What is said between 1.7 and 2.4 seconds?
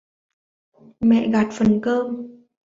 cơm